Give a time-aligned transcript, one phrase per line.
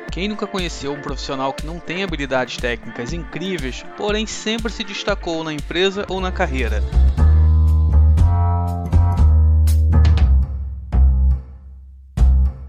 [0.10, 5.44] Quem nunca conheceu um profissional que não tem habilidades técnicas incríveis, porém sempre se destacou
[5.44, 6.82] na empresa ou na carreira?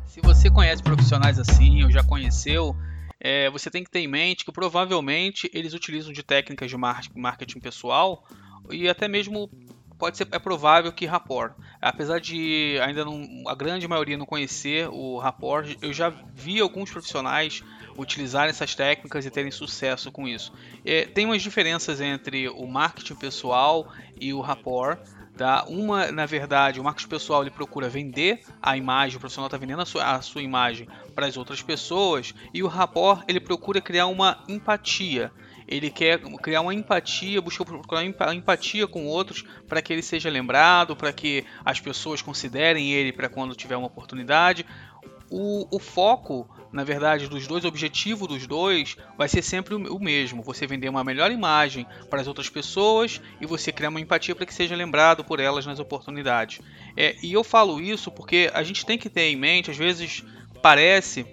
[0.08, 2.74] Se você conhece profissionais assim ou já conheceu,
[3.20, 7.60] é, você tem que ter em mente que provavelmente eles utilizam de técnicas de marketing
[7.60, 8.24] pessoal
[8.70, 9.48] e até mesmo
[9.98, 11.52] pode ser é provável que rapport.
[11.80, 16.90] Apesar de ainda não, a grande maioria não conhecer o rapport, eu já vi alguns
[16.90, 17.62] profissionais
[17.96, 20.52] utilizarem essas técnicas e terem sucesso com isso.
[20.84, 24.98] É, tem umas diferenças entre o marketing pessoal e o rapport.
[25.36, 25.66] Tá?
[25.68, 29.82] Uma, na verdade, o marketing pessoal ele procura vender a imagem, o profissional está vendendo
[29.82, 34.06] a sua, a sua imagem para as outras pessoas, e o rapport ele procura criar
[34.06, 35.30] uma empatia
[35.68, 40.94] ele quer criar uma empatia, busca procurar empatia com outros para que ele seja lembrado,
[40.94, 44.64] para que as pessoas considerem ele para quando tiver uma oportunidade.
[45.28, 49.96] O, o, foco, na verdade, dos dois, o objetivo dos dois vai ser sempre o,
[49.96, 54.00] o mesmo: você vender uma melhor imagem para as outras pessoas e você criar uma
[54.00, 56.60] empatia para que seja lembrado por elas nas oportunidades.
[56.96, 60.24] É, e eu falo isso porque a gente tem que ter em mente, às vezes
[60.62, 61.26] parece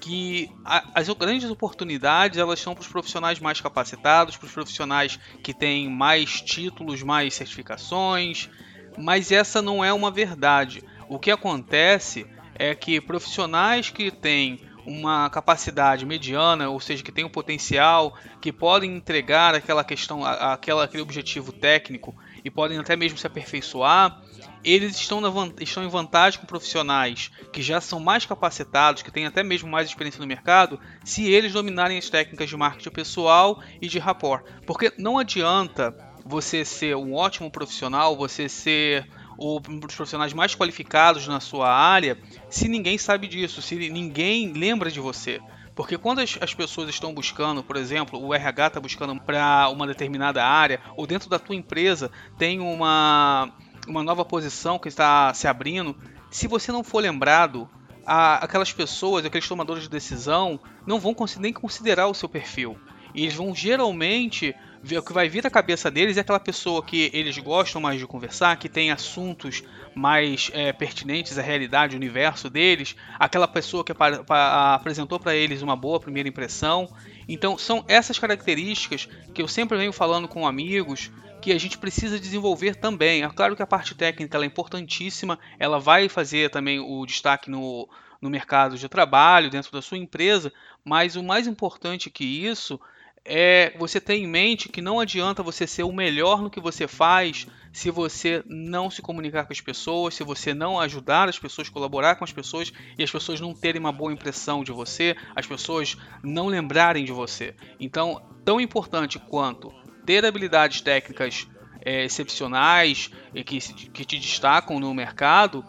[0.00, 0.50] que
[0.94, 5.88] as grandes oportunidades elas são para os profissionais mais capacitados, para os profissionais que têm
[5.88, 8.48] mais títulos, mais certificações,
[8.96, 10.82] mas essa não é uma verdade.
[11.08, 17.24] O que acontece é que profissionais que têm uma capacidade mediana, ou seja, que tem
[17.24, 23.18] um potencial, que podem entregar aquela questão, aquela, aquele objetivo técnico e podem até mesmo
[23.18, 24.20] se aperfeiçoar,
[24.64, 25.30] eles estão, na,
[25.60, 29.88] estão em vantagem com profissionais que já são mais capacitados, que têm até mesmo mais
[29.88, 34.44] experiência no mercado, se eles dominarem as técnicas de marketing pessoal e de rapport.
[34.66, 39.08] Porque não adianta você ser um ótimo profissional, você ser
[39.38, 42.18] um dos profissionais mais qualificados na sua área,
[42.50, 45.40] se ninguém sabe disso, se ninguém lembra de você.
[45.78, 49.86] Porque quando as, as, pessoas estão buscando, por exemplo, o RH está buscando para uma
[49.86, 53.48] determinada área, ou dentro da tua empresa tem uma,
[53.88, 55.96] uma nova posição que está se abrindo,
[56.30, 57.68] se você não for lembrado,
[58.06, 62.78] a, aquelas pessoas, aqueles tomadores de decisão, não vão nem considerar o seu perfil.
[63.14, 67.10] E eles vão geralmente o que vai vir da cabeça deles é aquela pessoa que
[67.12, 69.62] eles gostam mais de conversar, que tem assuntos
[69.94, 73.92] mais é, pertinentes à realidade, ao universo deles, aquela pessoa que
[74.28, 76.88] apresentou para eles uma boa primeira impressão.
[77.28, 81.10] Então, são essas características que eu sempre venho falando com amigos
[81.40, 83.22] que a gente precisa desenvolver também.
[83.22, 87.88] É claro que a parte técnica é importantíssima, ela vai fazer também o destaque no,
[88.20, 90.52] no mercado de trabalho, dentro da sua empresa,
[90.84, 92.80] mas o mais importante que isso
[93.28, 96.88] é você ter em mente que não adianta você ser o melhor no que você
[96.88, 101.68] faz se você não se comunicar com as pessoas, se você não ajudar as pessoas,
[101.68, 105.46] colaborar com as pessoas e as pessoas não terem uma boa impressão de você, as
[105.46, 107.54] pessoas não lembrarem de você.
[107.78, 109.72] Então, tão importante quanto
[110.06, 111.46] ter habilidades técnicas
[111.84, 115.62] é, excepcionais e que, que te destacam no mercado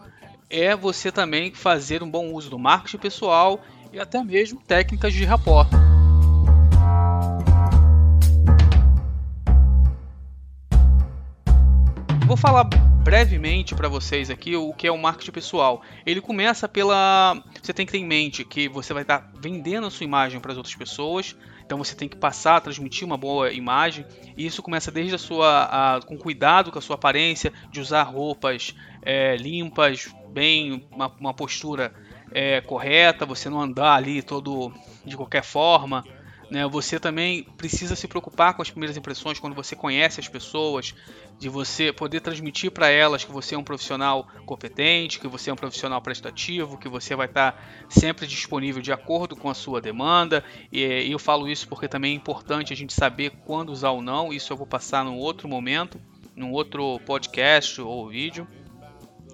[0.48, 3.60] é você também fazer um bom uso do marketing pessoal
[3.92, 5.79] e até mesmo técnicas de rapport.
[12.40, 15.82] Falar brevemente para vocês aqui o que é o marketing pessoal.
[16.06, 17.38] Ele começa pela.
[17.60, 20.52] Você tem que ter em mente que você vai estar vendendo a sua imagem para
[20.52, 21.36] as outras pessoas.
[21.66, 24.06] Então você tem que passar transmitir uma boa imagem.
[24.38, 25.64] E isso começa desde a sua.
[25.64, 30.88] A, com cuidado com a sua aparência, de usar roupas é, limpas, bem.
[30.90, 31.92] uma, uma postura
[32.32, 34.72] é, correta, você não andar ali todo
[35.04, 36.04] de qualquer forma.
[36.50, 36.66] Né?
[36.66, 40.94] Você também precisa se preocupar com as primeiras impressões quando você conhece as pessoas,
[41.38, 45.52] de você poder transmitir para elas que você é um profissional competente, que você é
[45.52, 50.44] um profissional prestativo, que você vai estar sempre disponível de acordo com a sua demanda.
[50.72, 54.02] E, e eu falo isso porque também é importante a gente saber quando usar ou
[54.02, 54.32] não.
[54.32, 56.00] Isso eu vou passar num outro momento,
[56.34, 58.46] num outro podcast ou vídeo.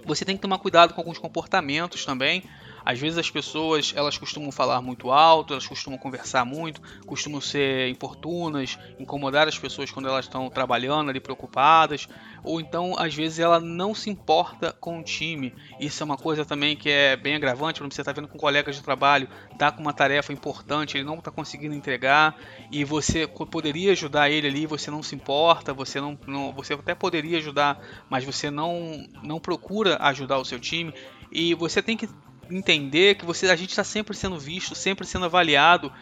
[0.05, 2.45] Você tem que tomar cuidado com alguns comportamentos também
[2.87, 7.89] Às vezes as pessoas elas costumam falar muito alto, elas costumam conversar muito, costumam ser
[7.89, 12.07] importunas, incomodar as pessoas quando elas estão trabalhando ali preocupadas,
[12.45, 15.53] ou então às vezes ela não se importa com o time.
[15.81, 18.77] Isso é uma coisa também que é bem agravante quando você está vendo com colegas
[18.77, 19.29] de trabalho,
[19.59, 22.37] tá com uma tarefa importante, ele não está conseguindo entregar
[22.71, 26.95] e você poderia ajudar ele ali, você não se importa, você não, não você até
[26.95, 30.95] poderia ajudar, mas você não não procura ajudar o seu time
[31.33, 32.09] e você tem que
[32.51, 35.93] entender que você, a gente está sempre sendo visto, sempre sendo avaliado,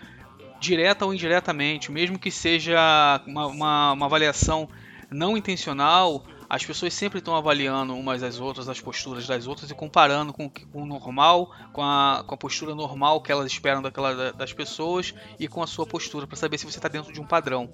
[0.61, 4.69] direta ou indiretamente, mesmo que seja uma, uma, uma avaliação
[5.11, 9.75] não intencional, as pessoas sempre estão avaliando umas às outras, as posturas das outras e
[9.75, 14.33] comparando com, com o normal, com a, com a postura normal que elas esperam daquela,
[14.33, 17.27] das pessoas e com a sua postura, para saber se você está dentro de um
[17.27, 17.69] padrão.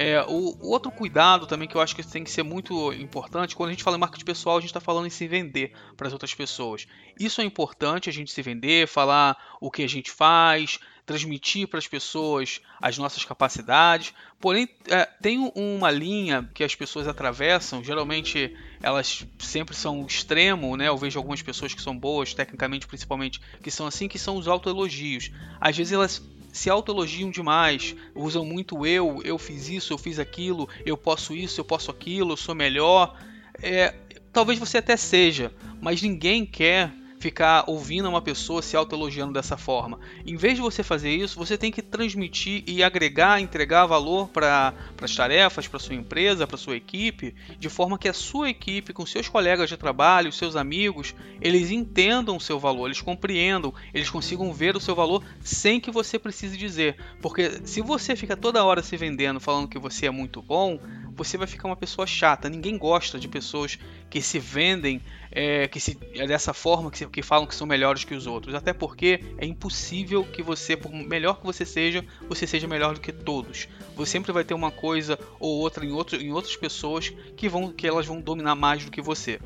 [0.00, 3.56] É, o, o, outro cuidado também que eu acho que tem que ser muito importante,
[3.56, 6.06] quando a gente fala em marketing pessoal, a gente está falando em se vender para
[6.06, 6.86] as outras pessoas.
[7.18, 11.80] Isso é importante a gente se vender, falar o que a gente faz, transmitir para
[11.80, 14.14] as pessoas as nossas capacidades.
[14.38, 20.86] Porém, é, tem uma linha que as pessoas atravessam, geralmente elas sempre são extremo, né?
[20.86, 24.46] Eu vejo algumas pessoas que são boas, tecnicamente principalmente, que são assim, que são os
[24.46, 25.32] autoelogios.
[25.60, 26.22] Às vezes elas
[26.52, 31.60] se autoelogiam demais, usam muito eu, eu fiz isso, eu fiz aquilo, eu posso isso,
[31.60, 33.16] eu posso aquilo, eu sou melhor.
[33.62, 33.94] É,
[34.32, 39.98] talvez você até seja, mas ninguém quer ficar ouvindo uma pessoa se autoelogiando dessa forma.
[40.24, 44.72] Em vez de você fazer isso, você tem que transmitir e agregar, entregar valor para
[45.02, 49.04] as tarefas, para sua empresa, para sua equipe, de forma que a sua equipe, com
[49.04, 54.52] seus colegas de trabalho, seus amigos, eles entendam o seu valor, eles compreendam, eles consigam
[54.52, 56.96] ver o seu valor sem que você precise dizer.
[57.20, 60.78] Porque se você fica toda hora se vendendo, falando que você é muito bom,
[61.18, 62.48] você vai ficar uma pessoa chata.
[62.48, 63.76] Ninguém gosta de pessoas
[64.08, 68.04] que se vendem é, que se, é dessa forma, que, que falam que são melhores
[68.04, 68.54] que os outros.
[68.54, 73.00] Até porque é impossível que você, por melhor que você seja, você seja melhor do
[73.00, 73.68] que todos.
[73.96, 77.72] Você sempre vai ter uma coisa ou outra em, outro, em outras pessoas que, vão,
[77.72, 79.40] que elas vão dominar mais do que você.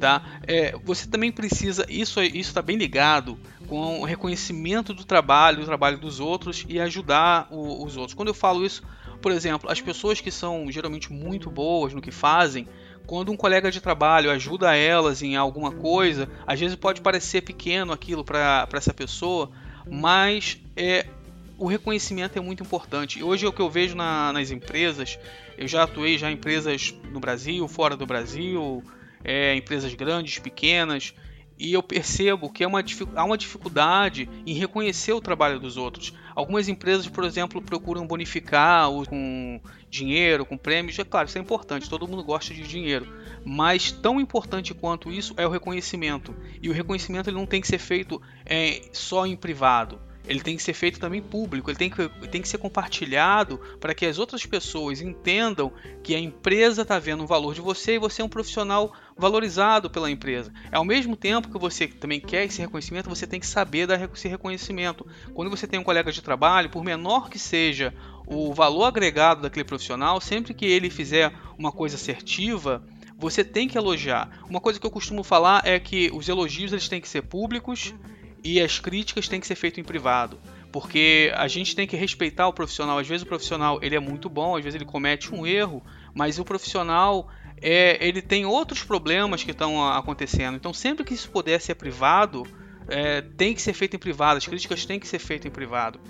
[0.00, 0.40] Tá?
[0.44, 3.38] É, você também precisa, isso está bem ligado
[3.68, 8.12] com o reconhecimento do trabalho, do trabalho dos outros e ajudar o, os outros.
[8.12, 8.82] Quando eu falo isso,
[9.22, 12.68] por exemplo, as pessoas que são geralmente muito boas no que fazem,
[13.06, 17.92] quando um colega de trabalho ajuda elas em alguma coisa, às vezes pode parecer pequeno
[17.92, 19.50] aquilo para essa pessoa,
[19.90, 21.06] mas é,
[21.56, 23.22] o reconhecimento é muito importante.
[23.22, 25.18] Hoje é o que eu vejo na, nas empresas,
[25.56, 28.82] eu já atuei já em empresas no Brasil, fora do Brasil,
[29.24, 31.14] é, empresas grandes, pequenas,
[31.58, 32.82] e eu percebo que é uma,
[33.14, 36.12] há uma dificuldade em reconhecer o trabalho dos outros.
[36.34, 40.98] Algumas empresas, por exemplo, procuram bonificar com dinheiro, com prêmios.
[40.98, 43.06] É claro, isso é importante, todo mundo gosta de dinheiro.
[43.44, 46.34] Mas tão importante quanto isso é o reconhecimento.
[46.60, 50.56] E o reconhecimento ele não tem que ser feito é, só em privado ele tem
[50.56, 54.18] que ser feito também público, ele tem que, tem que ser compartilhado para que as
[54.18, 55.72] outras pessoas entendam
[56.02, 59.90] que a empresa está vendo o valor de você e você é um profissional valorizado
[59.90, 60.52] pela empresa.
[60.70, 64.28] Ao mesmo tempo que você também quer esse reconhecimento, você tem que saber dar esse
[64.28, 65.06] reconhecimento.
[65.34, 67.92] Quando você tem um colega de trabalho, por menor que seja
[68.26, 72.82] o valor agregado daquele profissional, sempre que ele fizer uma coisa assertiva,
[73.18, 74.42] você tem que elogiar.
[74.48, 77.94] Uma coisa que eu costumo falar é que os elogios eles têm que ser públicos
[78.44, 80.38] e as críticas têm que ser feitas em privado.
[80.70, 82.98] Porque a gente tem que respeitar o profissional.
[82.98, 85.82] Às vezes o profissional ele é muito bom, às vezes ele comete um erro,
[86.14, 87.28] mas o profissional
[87.60, 90.56] é, ele tem outros problemas que estão acontecendo.
[90.56, 92.46] Então sempre que isso puder ser privado,
[92.88, 94.38] é, tem que ser feito em privado.
[94.38, 96.00] As críticas têm que ser feitas em privado.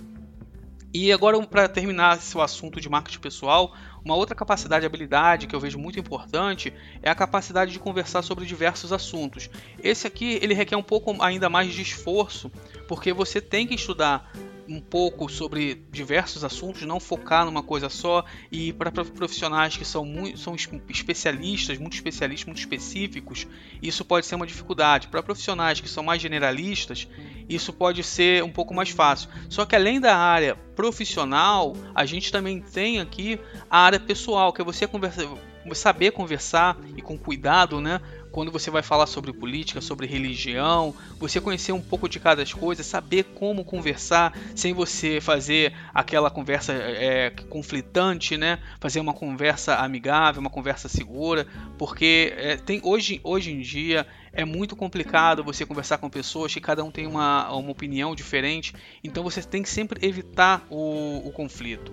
[0.95, 5.55] E agora, para terminar esse assunto de marketing pessoal, uma outra capacidade e habilidade que
[5.55, 6.73] eu vejo muito importante
[7.03, 9.49] é a capacidade de conversar sobre diversos assuntos.
[9.83, 12.53] Esse aqui ele requer um pouco ainda mais de esforço,
[12.87, 14.31] porque você tem que estudar
[14.69, 18.25] um pouco sobre diversos assuntos, não focar numa coisa só.
[18.51, 20.55] E para profissionais que são, muito, são
[20.89, 23.47] especialistas, muito especialistas, muito específicos,
[23.83, 25.09] isso pode ser uma dificuldade.
[25.09, 27.09] Para profissionais que são mais generalistas,
[27.49, 29.29] isso pode ser um pouco mais fácil.
[29.49, 33.39] Só que além da área profissional, a gente também tem aqui
[33.71, 35.29] a área pessoal, que é você conversa,
[35.75, 38.01] saber conversar e com cuidado, né?
[38.33, 42.83] Quando você vai falar sobre política, sobre religião, você conhecer um pouco de cada coisa,
[42.83, 48.59] saber como conversar sem você fazer aquela conversa é, conflitante, né?
[48.81, 51.47] Fazer uma conversa amigável, uma conversa segura,
[51.79, 56.61] porque é, tem hoje, hoje em dia é muito complicado você conversar com pessoas que
[56.61, 58.75] cada um tem uma, uma opinião diferente,
[59.05, 61.93] então você tem que sempre evitar o, o conflito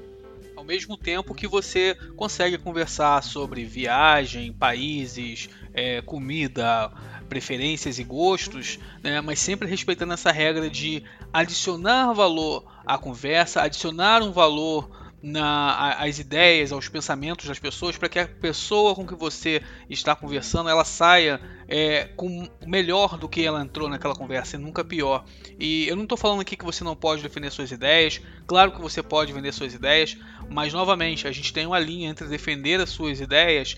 [0.59, 6.91] ao mesmo tempo que você consegue conversar sobre viagem, países, é, comida,
[7.29, 11.01] preferências e gostos, né, mas sempre respeitando essa regra de
[11.31, 18.19] adicionar valor à conversa, adicionar um valor na, ideias, aos pensamentos das pessoas, para que
[18.19, 23.61] a pessoa com que você está conversando ela saia é, com melhor do que ela
[23.61, 25.25] entrou naquela conversa, e nunca pior.
[25.59, 28.81] E eu não estou falando aqui que você não pode defender suas ideias, claro que
[28.81, 30.17] você pode vender suas ideias,
[30.49, 33.77] mas novamente a gente tem uma linha entre defender as suas ideias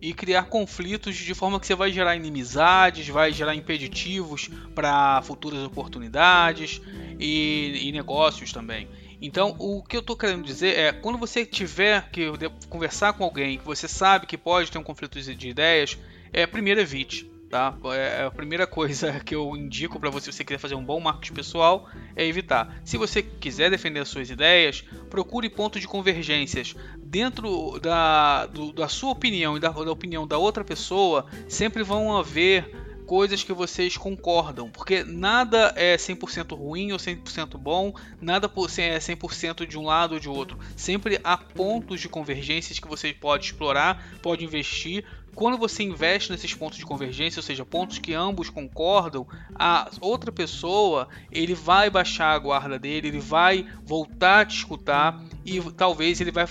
[0.00, 5.62] e criar conflitos de forma que você vai gerar inimizades, vai gerar impeditivos para futuras
[5.62, 6.80] oportunidades
[7.18, 8.88] e, e negócios também.
[9.20, 12.26] Então, o que eu estou querendo dizer é, quando você tiver que
[12.68, 15.98] conversar com alguém que você sabe que pode ter um conflito de ideias,
[16.32, 17.30] é primeiro evite.
[17.50, 17.76] Tá?
[17.86, 20.84] É, é a primeira coisa que eu indico para você, se você quiser fazer um
[20.84, 22.80] bom marketing pessoal, é evitar.
[22.84, 28.86] Se você quiser defender as suas ideias, procure pontos de convergências dentro da, do, da
[28.86, 31.26] sua opinião e da, da opinião da outra pessoa.
[31.48, 32.79] Sempre vão haver
[33.10, 39.66] coisas que vocês concordam, porque nada é 100% ruim ou 100% bom, nada é 100%
[39.66, 40.56] de um lado ou de outro.
[40.76, 45.04] Sempre há pontos de convergências que você pode explorar, pode investir.
[45.34, 49.26] Quando você investe nesses pontos de convergência, ou seja, pontos que ambos concordam,
[49.56, 55.20] a outra pessoa ele vai baixar a guarda dele, ele vai voltar a te escutar
[55.44, 56.44] e talvez ele vai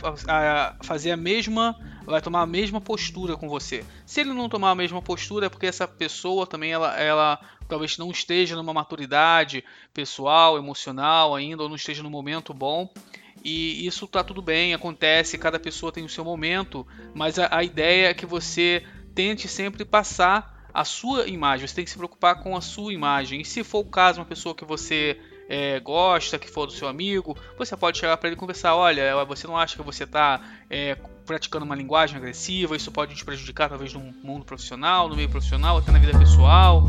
[0.83, 1.73] fazer a mesma
[2.09, 3.85] vai tomar a mesma postura com você.
[4.05, 7.97] Se ele não tomar a mesma postura é porque essa pessoa também ela, ela talvez
[7.97, 9.63] não esteja numa maturidade
[9.93, 12.91] pessoal, emocional ainda, ou não esteja no momento bom.
[13.43, 17.63] E isso tá tudo bem, acontece, cada pessoa tem o seu momento, mas a, a
[17.63, 18.83] ideia é que você
[19.15, 23.41] tente sempre passar a sua imagem, você tem que se preocupar com a sua imagem.
[23.41, 25.19] E se for o caso, uma pessoa que você
[25.49, 29.25] é, gosta, que for do seu amigo, você pode chegar para ele e conversar: olha,
[29.25, 30.39] você não acha que você está
[30.69, 32.75] é, praticando uma linguagem agressiva?
[32.75, 36.85] Isso pode te prejudicar, talvez, no mundo profissional, no meio profissional, até na vida pessoal.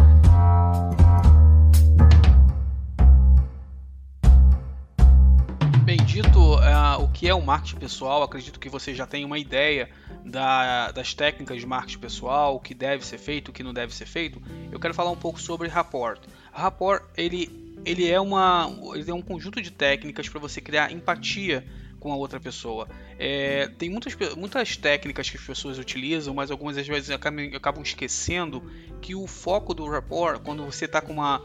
[5.82, 9.38] Bem, dito uh, o que é o marketing pessoal, acredito que você já tem uma
[9.38, 9.88] ideia
[10.24, 13.92] da, das técnicas de marketing pessoal, o que deve ser feito, o que não deve
[13.92, 14.40] ser feito.
[14.70, 16.20] Eu quero falar um pouco sobre rapport.
[16.52, 21.64] Rapport, ele ele é, uma, ele é um conjunto de técnicas para você criar empatia
[21.98, 22.88] com a outra pessoa.
[23.18, 27.82] É, tem muitas, muitas técnicas que as pessoas utilizam, mas algumas às vezes acabam, acabam
[27.82, 28.62] esquecendo
[29.00, 31.44] que o foco do rapport, quando você está com uma,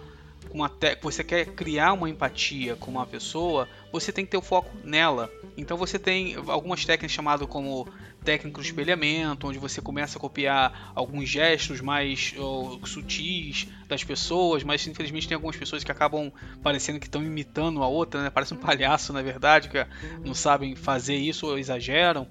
[0.55, 4.41] uma te, você quer criar uma empatia com uma pessoa, você tem que ter o
[4.41, 5.29] foco nela.
[5.57, 7.87] Então você tem algumas técnicas chamadas como
[8.23, 14.63] técnico de espelhamento, onde você começa a copiar alguns gestos mais ou, sutis das pessoas,
[14.63, 16.31] mas infelizmente tem algumas pessoas que acabam
[16.63, 18.29] parecendo que estão imitando a outra, né?
[18.29, 19.85] Parece um palhaço, na verdade, que
[20.23, 22.27] não sabem fazer isso ou exageram.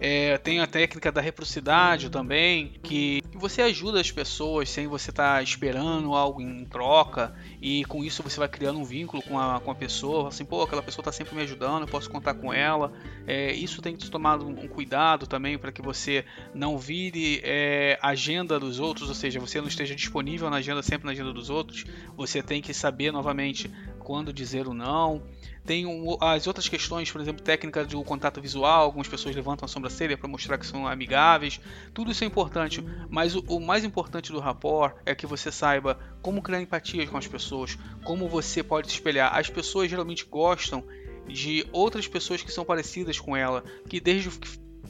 [0.00, 5.36] É, tem a técnica da reciprocidade também, que você ajuda as pessoas sem você estar
[5.36, 9.60] tá esperando algo em troca, e com isso você vai criando um vínculo com a,
[9.60, 10.28] com a pessoa.
[10.28, 12.92] Assim, pô, aquela pessoa está sempre me ajudando, eu posso contar com ela.
[13.26, 17.98] É, isso tem que ser tomado um cuidado também para que você não vire é,
[18.02, 21.50] agenda dos outros, ou seja, você não esteja disponível na agenda, sempre na agenda dos
[21.50, 21.84] outros.
[22.16, 23.70] Você tem que saber novamente
[24.08, 25.22] quando dizer o não.
[25.66, 25.84] Tem
[26.22, 30.26] as outras questões, por exemplo, técnica do contato visual, algumas pessoas levantam a sobrancelha para
[30.26, 31.60] mostrar que são amigáveis.
[31.92, 35.98] Tudo isso é importante, mas o, o, mais importante do rapport é que você saiba
[36.22, 39.36] como criar empatia com as pessoas, como você pode se espelhar.
[39.36, 40.82] As pessoas geralmente gostam
[41.26, 44.30] de outras pessoas que são parecidas com ela, que desde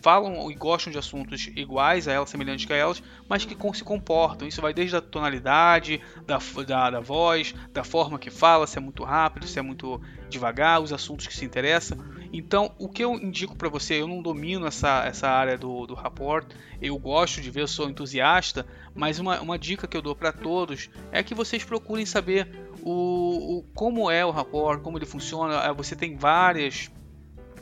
[0.01, 4.47] falam e gostam de assuntos iguais a elas, semelhantes a elas, mas que se comportam.
[4.47, 8.81] Isso vai desde a tonalidade, da, da, da, voz, da forma que fala, se é
[8.81, 11.99] muito rápido, se é muito devagar, os assuntos que se interessam.
[12.33, 15.95] Então, o que eu indico para você, eu não domino essa, essa área do, do
[15.95, 16.47] rapport,
[16.81, 20.33] eu gosto de ver, eu sou entusiasta, mas uma, uma dica que eu dou para
[20.33, 25.73] todos é que vocês procurem saber o, o, como é o rapport, como ele funciona.
[25.73, 26.91] Você tem várias,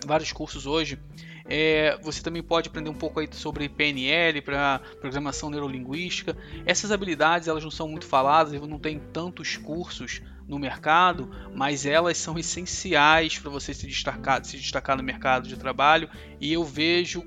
[0.04, 0.98] vários cursos hoje
[1.48, 6.36] é, você também pode aprender um pouco aí sobre PNL para programação neurolinguística.
[6.64, 12.18] Essas habilidades elas não são muito faladas, não tem tantos cursos no mercado, mas elas
[12.18, 16.08] são essenciais para você se destacar, se destacar no mercado de trabalho.
[16.40, 17.24] E eu vejo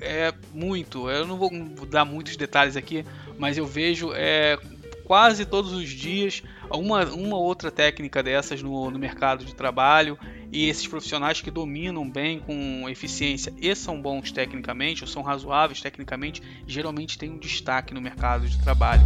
[0.00, 1.50] é, muito, eu não vou
[1.88, 3.04] dar muitos detalhes aqui,
[3.38, 4.58] mas eu vejo é,
[5.04, 10.18] quase todos os dias uma, uma outra técnica dessas no, no mercado de trabalho
[10.56, 15.82] e esses profissionais que dominam bem com eficiência e são bons tecnicamente ou são razoáveis
[15.82, 19.02] tecnicamente, geralmente têm um destaque no mercado de trabalho.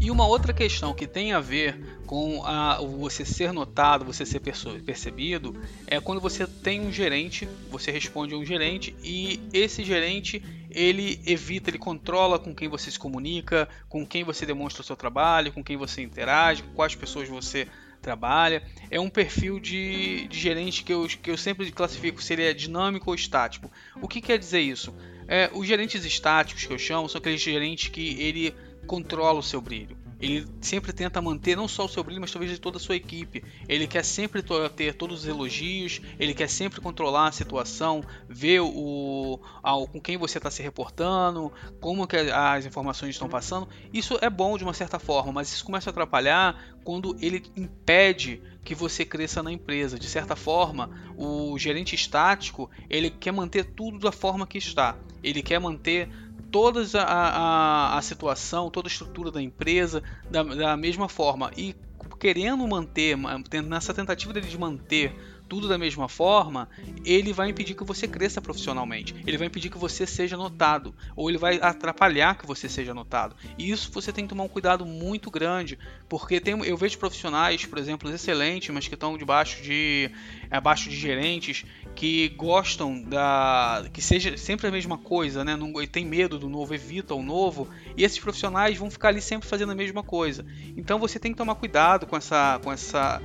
[0.00, 4.40] E uma outra questão que tem a ver com a, você ser notado, você ser
[4.40, 5.54] percebido,
[5.86, 10.42] é quando você tem um gerente, você responde a um gerente e esse gerente
[10.76, 14.94] ele evita, ele controla com quem você se comunica, com quem você demonstra o seu
[14.94, 17.66] trabalho, com quem você interage, com quais pessoas você
[18.02, 18.62] trabalha.
[18.90, 22.52] É um perfil de, de gerente que eu, que eu sempre classifico se ele é
[22.52, 23.70] dinâmico ou estático.
[24.02, 24.94] O que quer dizer isso?
[25.26, 28.54] É, os gerentes estáticos que eu chamo são aqueles gerentes que ele
[28.86, 29.96] controla o seu brilho.
[30.18, 32.96] Ele sempre tenta manter não só o seu brilho, mas talvez de toda a sua
[32.96, 33.44] equipe.
[33.68, 34.42] Ele quer sempre
[34.74, 40.16] ter todos os elogios, ele quer sempre controlar a situação, ver o, ao, com quem
[40.16, 43.68] você está se reportando, como que as informações estão passando.
[43.92, 48.40] Isso é bom de uma certa forma, mas isso começa a atrapalhar quando ele impede
[48.64, 49.98] que você cresça na empresa.
[49.98, 54.96] De certa forma, o gerente estático ele quer manter tudo da forma que está.
[55.22, 56.08] Ele quer manter
[56.56, 61.50] toda a, a, a situação, toda a estrutura da empresa da, da mesma forma.
[61.54, 61.76] E
[62.18, 63.14] querendo manter,
[63.62, 65.14] nessa tentativa dele de manter
[65.48, 66.68] tudo da mesma forma,
[67.04, 69.14] ele vai impedir que você cresça profissionalmente.
[69.26, 73.36] Ele vai impedir que você seja notado, ou ele vai atrapalhar que você seja notado.
[73.58, 77.64] E isso você tem que tomar um cuidado muito grande, porque tem, eu vejo profissionais,
[77.64, 80.10] por exemplo, excelentes, mas que estão debaixo de
[80.50, 85.56] abaixo de gerentes que gostam da que seja sempre a mesma coisa, né?
[85.56, 89.48] Não tem medo do novo, evita o novo, e esses profissionais vão ficar ali sempre
[89.48, 90.44] fazendo a mesma coisa.
[90.76, 93.20] Então você tem que tomar cuidado com essa com essa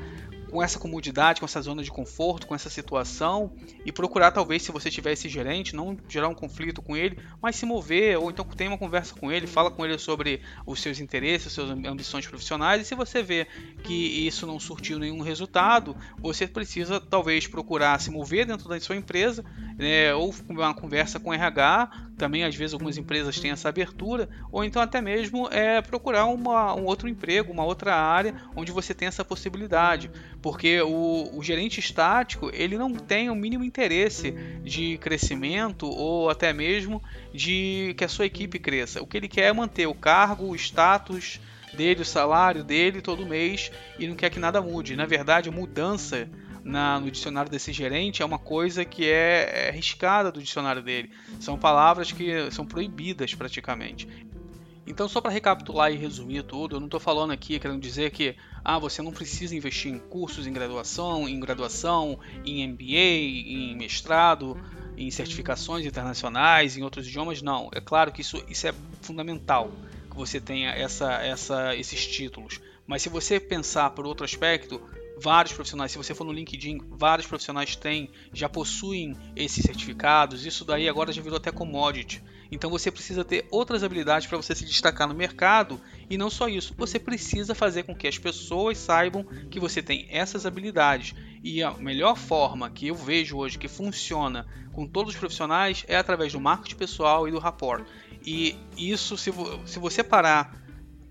[0.51, 3.51] com essa comodidade, com essa zona de conforto, com essa situação
[3.85, 7.55] e procurar talvez se você tiver esse gerente, não gerar um conflito com ele, mas
[7.55, 10.99] se mover ou então tenha uma conversa com ele, fala com ele sobre os seus
[10.99, 13.47] interesses, as suas ambições profissionais e se você vê
[13.83, 18.97] que isso não surtiu nenhum resultado, você precisa talvez procurar se mover dentro da sua
[18.97, 19.45] empresa,
[19.81, 24.63] né, ou uma conversa com RH, também às vezes algumas empresas têm essa abertura, ou
[24.63, 29.07] então até mesmo é procurar uma, um outro emprego, uma outra área onde você tem
[29.07, 34.31] essa possibilidade porque o, o, gerente estático ele não tem o mínimo interesse
[34.63, 37.01] de crescimento ou até mesmo
[37.33, 39.01] de que a sua equipe cresça.
[39.01, 41.39] O que ele quer é manter o cargo, o status
[41.73, 44.95] dele, o salário dele todo mês e não quer que nada mude.
[44.95, 46.29] Na verdade, mudança
[46.63, 51.11] na, no dicionário desse gerente é uma coisa que é, é arriscada do dicionário dele.
[51.39, 54.07] São palavras que são proibidas praticamente.
[54.85, 58.35] Então, só para recapitular e resumir tudo, eu não estou falando aqui querendo dizer que
[58.63, 64.59] ah, você não precisa investir em cursos em graduação, em graduação, em MBA, em mestrado,
[64.97, 67.41] em certificações internacionais, em outros idiomas.
[67.41, 69.71] Não, é claro que isso, isso é fundamental
[70.09, 72.59] que você tenha essa, essa, esses títulos.
[72.85, 74.81] Mas se você pensar por outro aspecto,
[75.21, 80.45] vários profissionais, se você for no LinkedIn, vários profissionais têm, já possuem esses certificados.
[80.45, 82.23] Isso daí agora já virou até commodity.
[82.51, 85.79] Então você precisa ter outras habilidades para você se destacar no mercado
[86.09, 90.05] e não só isso, você precisa fazer com que as pessoas saibam que você tem
[90.09, 91.15] essas habilidades.
[91.43, 95.95] E a melhor forma que eu vejo hoje que funciona com todos os profissionais é
[95.95, 97.85] através do marketing pessoal e do rapport.
[98.25, 99.31] E isso, se,
[99.65, 100.61] se você parar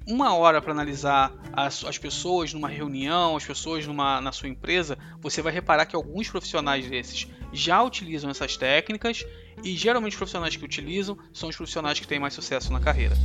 [0.07, 4.99] uma hora para analisar as, as, pessoas numa reunião, as pessoas numa, na sua empresa,
[5.21, 9.25] você vai reparar que alguns profissionais desses já utilizam essas técnicas
[9.63, 13.17] e geralmente os profissionais que utilizam são os profissionais que têm mais sucesso na carreira.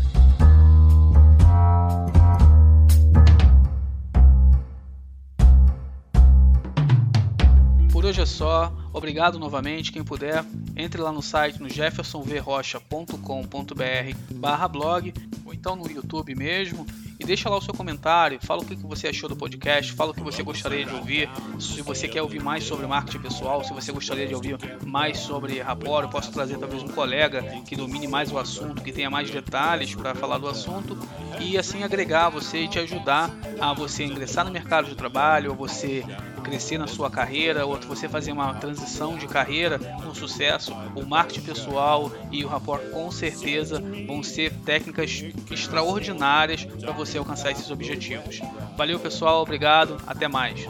[7.91, 8.71] Por hoje é só.
[8.93, 9.91] Obrigado novamente.
[9.91, 15.13] Quem puder, entre lá no site no jeffersonvrrocha.com.br blog
[15.44, 16.85] ou então no YouTube mesmo.
[17.19, 20.13] E deixa lá o seu comentário, fala o que você achou do podcast, fala o
[20.13, 23.91] que você gostaria de ouvir, se você quer ouvir mais sobre marketing pessoal, se você
[23.93, 28.33] gostaria de ouvir mais sobre rapport, eu posso trazer talvez um colega que domine mais
[28.33, 30.97] o assunto, que tenha mais detalhes para falar do assunto.
[31.39, 35.55] E assim agregar você e te ajudar a você ingressar no mercado de trabalho, ou
[35.55, 36.03] você
[36.45, 41.41] crescer na sua carreira, ou você fazer uma transição de carreira com sucesso, o marketing
[41.41, 48.41] pessoal e o rapport com certeza vão ser técnicas extraordinárias para você alcançar esses objetivos.
[48.77, 50.67] Valeu pessoal, obrigado, até mais.